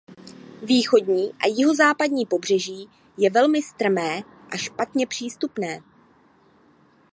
[0.63, 5.79] Východní a jihozápadní pobřeží je velmi strmé a špatně přístupné.